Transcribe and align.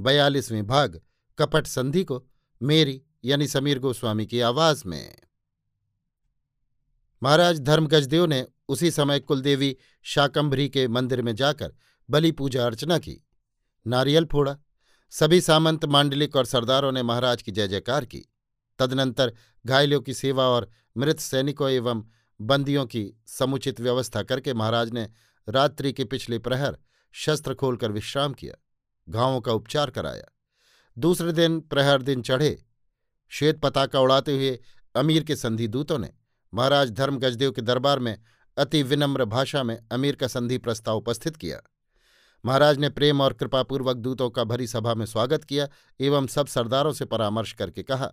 बयालीसवें 0.00 0.66
भाग, 0.66 1.00
कपट 1.38 1.66
संधि 1.66 2.04
को, 2.04 2.26
मेरी 2.62 3.02
यानी 3.24 3.46
समीर 3.46 3.78
गोस्वामी 3.78 4.26
की 4.26 4.40
आवाज़ 4.40 4.82
में। 4.86 5.18
महाराज 7.22 7.60
धर्मगजदेव 7.60 8.26
ने 8.26 8.46
उसी 8.68 8.90
समय 8.90 9.20
कुलदेवी 9.20 9.76
शाकंभरी 10.02 10.68
के 10.68 10.88
मंदिर 10.88 11.22
में 11.22 11.34
जाकर 11.34 11.74
बलि 12.10 12.32
पूजा 12.32 12.66
अर्चना 12.66 12.98
की। 12.98 13.26
नारियल 13.86 14.24
फोड़ा, 14.24 14.56
सभी 15.10 15.40
सामंत, 15.40 15.84
मांडलिक 15.84 16.36
और 16.36 16.44
सरदारों 16.44 16.92
ने 16.92 17.02
महाराज 17.02 17.42
की 17.42 17.52
जय 17.52 17.68
जयकार 17.68 18.04
की। 18.04 18.22
तदनंतर 18.78 19.34
घायलों 19.66 20.00
की 20.00 20.14
सेवा 20.14 20.44
और 20.44 20.70
मृत 20.96 21.20
सैनिकों 21.20 21.70
एवं 21.70 22.04
बंदियों 22.40 22.86
की 22.86 23.22
समुचित 23.26 23.80
व्यवस्था 23.80 24.22
करके 24.22 24.54
महाराज 24.54 24.90
ने 24.90 25.10
रात्रि 25.48 25.92
के 25.92 26.04
पिछले 26.04 26.38
प्रहर 26.38 26.78
शस्त्र 27.12 27.54
खोलकर 27.54 27.92
विश्राम 27.92 28.32
किया। 28.32 28.54
घावों 29.08 29.40
का 29.40 29.52
उपचार 29.52 29.90
कराया। 29.90 30.32
दूसरे 30.96 31.32
दिन, 31.32 31.60
प्रहर 31.60 32.02
दिन 32.02 32.22
चढ़े। 32.22 32.62
श्वेत 33.32 33.60
पताका 33.60 34.00
उड़ाते 34.00 34.32
हुए 34.32 34.58
अमीर 34.94 35.24
के 35.24 35.36
संधि 35.36 35.68
दूतों 35.68 35.98
ने 35.98 36.10
महाराज 36.52 36.90
धर्म 36.90 37.18
गजदेव 37.18 37.50
के 37.52 37.62
दरबार 37.62 37.98
में 37.98 38.16
अति 38.56 38.82
विनम्र 38.82 39.24
भाषा 39.24 39.62
में 39.62 39.78
अमीर 39.92 40.16
का 40.16 40.26
संधि 40.26 40.58
प्रस्ताव 40.58 40.96
उपस्थित 40.96 41.36
किया। 41.36 41.60
महाराज 42.44 42.78
ने 42.78 42.88
प्रेम 42.90 43.20
और 43.20 43.32
कृपापूर्वक 43.32 43.96
दूतों 43.96 44.28
का 44.30 44.44
भरी 44.44 44.66
सभा 44.66 44.94
में 44.94 45.04
स्वागत 45.06 45.44
किया 45.44 45.68
एवं 46.00 46.26
सब 46.26 46.46
सरदारों 46.46 46.92
से 46.92 47.04
परामर्श 47.04 47.52
करके 47.52 47.82
कहा, 47.82 48.10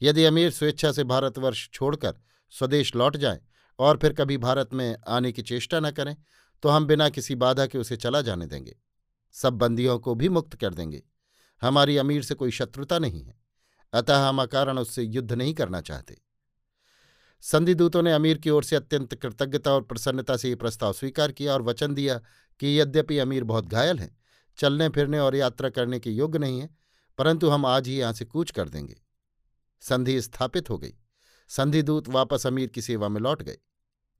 यदि 0.00 0.24
अमीर 0.24 0.50
स्वेच्छा 0.50 0.92
से 0.92 1.04
भारतवर्ष 1.04 1.68
छोड़कर 1.70 2.20
स्वदेश 2.52 2.94
लौट 2.96 3.16
जाएँ 3.16 3.40
और 3.78 3.96
फिर 3.96 4.12
कभी 4.12 4.36
भारत 4.38 4.74
में 4.74 4.96
आने 5.08 5.32
की 5.32 5.42
चेष्टा 5.42 5.80
न 5.80 5.90
करें 5.90 6.16
तो 6.62 6.68
हम 6.68 6.86
बिना 6.86 7.08
किसी 7.08 7.34
बाधा 7.34 7.66
के 7.66 7.78
उसे 7.78 7.96
चला 7.96 8.20
जाने 8.20 8.46
देंगे। 8.46 8.76
सब 9.32 9.52
बंदियों 9.52 9.98
को 9.98 10.14
भी 10.14 10.28
मुक्त 10.28 10.56
कर 10.56 10.74
देंगे। 10.74 11.02
हमारी 11.60 11.96
अमीर 11.96 12.22
से 12.22 12.34
कोई 12.34 12.50
शत्रुता 12.50 12.98
नहीं 12.98 13.24
है। 13.24 13.40
अतः 13.92 14.28
हम 14.28 14.42
अकारण 14.42 14.78
उससे 14.78 15.02
युद्ध 15.02 15.32
नहीं 15.32 15.54
करना 15.54 15.80
चाहते। 15.80 16.20
संधिदूतों 17.40 18.02
ने 18.02 18.12
अमीर 18.12 18.38
की 18.38 18.50
ओर 18.50 18.64
से 18.64 18.76
अत्यंत 18.76 19.14
कृतज्ञता 19.14 19.72
और 19.72 19.82
प्रसन्नता 19.82 20.36
से 20.36 20.48
ये 20.48 20.54
प्रस्ताव 20.54 20.92
स्वीकार 20.92 21.32
किया 21.32 21.52
और 21.52 21.62
वचन 21.62 21.94
दिया 21.94 22.18
कि 22.58 22.80
यद्यपि 22.80 23.18
अमीर 23.18 23.44
बहुत 23.44 23.66
घायल 23.66 23.98
हैं, 23.98 24.18
चलने 24.58 24.88
फिरने 24.88 25.18
और 25.18 25.36
यात्रा 25.36 25.68
करने 25.68 26.00
के 26.00 26.10
योग्य 26.10 26.38
नहीं 26.38 26.60
है, 26.60 26.70
परंतु 27.18 27.48
हम 27.48 27.66
आज 27.66 27.88
ही 27.88 27.96
यहाँ 27.96 28.12
से 28.12 28.24
कूच 28.24 28.50
कर 28.50 28.68
देंगे। 28.68 29.02
संधि 29.80 30.22
स्थापित 30.22 30.70
हो 30.70 30.78
गई। 30.78 30.94
संधिदूत 31.48 32.08
वापस 32.08 32.46
अमीर 32.46 32.68
की 32.68 32.82
सेवा 32.82 33.08
में 33.08 33.20
लौट 33.20 33.42
गए। 33.42 33.58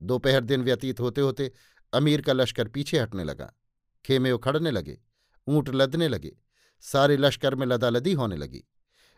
दोपहर 0.03 0.43
दिन 0.43 0.63
व्यतीत 0.63 0.99
होते 0.99 1.21
होते 1.21 1.51
अमीर 1.93 2.21
का 2.21 2.33
लश्कर 2.33 2.67
पीछे 2.67 2.99
हटने 2.99 3.23
लगा। 3.23 3.53
खेमे 4.05 4.31
उखड़ने 4.31 4.71
लगे। 4.71 4.99
ऊँट 5.47 5.69
लदने 5.69 6.07
लगे। 6.07 6.31
सारे 6.83 7.17
लश्कर 7.17 7.55
में 7.55 7.65
लदालदी 7.67 8.13
होने 8.13 8.35
लगी। 8.35 8.63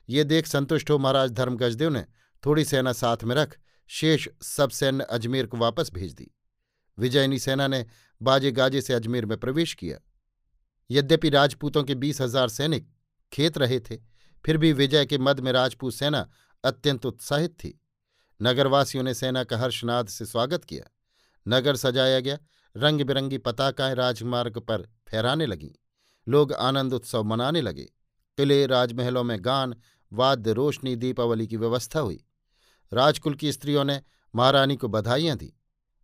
ये 0.10 0.24
देख 0.24 0.48
संतुष्ट 0.48 0.90
हो 0.90 0.98
महाराज 0.98 1.32
धर्म 1.32 1.58
गजदेव 1.58 1.90
ने 1.90 2.06
थोड़ी 2.44 2.66
सेना 2.66 2.94
साथ 2.94 3.24
में 3.24 3.36
रख 3.36 3.58
शेष 3.90 4.28
सब 4.42 4.70
सैन्य 4.70 5.04
अजमेर 5.04 5.46
को 5.46 5.58
वापस 5.58 5.92
भेज 5.94 6.14
दी। 6.14 6.30
विजयनी 6.98 7.40
सेना 7.40 7.68
ने 7.68 7.86
बाजे 8.22 8.52
गाजे 8.52 8.82
से 8.82 8.94
अजमेर 8.94 9.26
में 9.26 9.38
प्रवेश 9.38 9.74
किया। 9.74 9.98
यद्यपि 10.90 11.30
राजपूतों 11.30 11.84
के 11.84 11.96
बीस 11.96 12.22
हज़ार 12.22 12.50
सैनिक 12.50 12.88
खेत 13.32 13.58
रहे 13.58 13.80
थे, 13.80 13.98
फिर 14.44 14.58
भी 14.58 14.72
विजय 14.74 15.06
के 15.06 15.18
मद 15.18 15.40
में 15.40 15.52
राजपूत 15.52 15.94
सेना 15.94 16.30
अत्यंत 16.64 17.06
उत्साहित 17.06 17.52
थी। 17.54 17.80
नगरवासियों 18.40 19.04
ने 19.04 19.14
सेना 19.14 19.44
का 19.44 19.58
हर्षनाद 19.58 20.08
से 20.08 20.26
स्वागत 20.26 20.64
किया। 20.64 20.90
नगर 21.46 21.76
सजाया 21.76 22.20
गया 22.20 22.38
रंग 22.76 23.02
बिरंगी 23.02 23.38
पताकाएँ 23.38 23.96
राजमार्ग 23.96 24.60
पर 24.60 24.88
फहराने 25.10 25.46
लगीं। 25.46 25.70
लोग 26.28 26.54
आनंद 26.54 26.94
उत्सव 26.94 27.24
मनाने 27.24 27.62
लगे। 27.62 27.84
किले 28.38 28.66
राजमहलों 28.66 29.24
में 29.24 29.38
गान, 29.42 29.76
वाद्य 30.14 30.54
रोशनी, 30.54 30.96
दीपावली 30.96 31.48
की 31.48 31.58
व्यवस्था 31.58 32.00
हुई। 32.00 32.26
राजकुल 32.94 33.34
की 33.34 33.52
स्त्रियों 33.52 33.84
ने 33.84 34.02
महारानी 34.36 34.76
को 34.76 34.88
बधाइयाँ 34.88 35.38
दी। 35.38 35.54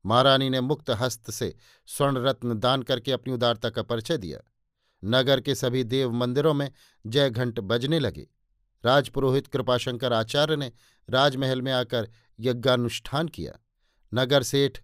महारानी 0.05 0.49
ने 0.49 0.61
मुक्त 0.61 0.89
हस्त 0.89 1.31
से 1.31 1.55
स्वर्ण 1.87 2.17
रत्न 2.17 2.59
दान 2.59 2.83
करके 2.83 3.11
अपनी 3.11 3.33
उदारता 3.33 3.69
का 3.69 3.83
परिचय 3.83 4.17
दिया। 4.17 4.39
नगर 5.05 5.41
के 5.41 5.55
सभी 5.55 5.83
देव 5.83 6.11
मंदिरों 6.11 6.53
में 6.53 6.71
जय 7.07 7.29
घंट 7.29 7.59
बजने 7.59 7.99
लगे। 7.99 8.27
राजपुरोहित 8.85 9.47
कृपाशंकर 9.47 10.13
आचार्य 10.13 10.55
ने 10.55 10.71
राजमहल 11.09 11.61
में 11.61 11.71
आकर 11.71 12.09
यज्ञानुष्ठान 12.39 13.27
किया। 13.27 13.53
नगर 14.13 14.43
सेठ 14.43 14.79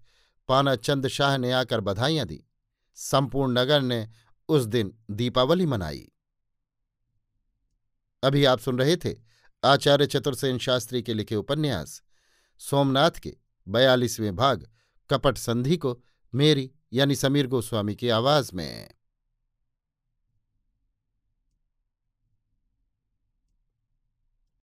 पाना 0.48 0.76
चंद 0.76 1.08
शाह 1.08 1.38
ने 1.38 1.52
आकर 1.52 1.82
बधाइयाँ 1.82 2.26
दी। 2.26 2.44
संपूर्ण 2.96 3.60
नगर 3.60 3.82
ने 3.82 4.10
उस 4.50 4.64
दिन 4.64 4.98
दीपावली 5.12 5.66
मनाई। 5.66 6.12
अभी 8.24 8.46
आप 8.46 8.60
सुन 8.60 8.80
रहे 8.80 8.98
थे 8.98 9.16
आचार्य 9.64 10.08
चतुर्सेन 10.08 10.58
शास्त्री 10.58 11.02
के 11.02 11.14
लिखे 11.14 11.36
उपन्यास, 11.36 12.04
सोमनाथ 12.60 13.12
के 13.12 13.38
बयालीसवें 13.68 14.36
भाग, 14.36 14.72
कपट 15.10 15.38
संधि 15.38 15.78
को 15.78 16.04
मेरी 16.36 16.72
यानी 16.94 17.16
समीर 17.16 17.48
गोस्वामी 17.48 17.96
की 17.96 18.10
आवाज़ 18.10 18.52
में। 18.54 18.92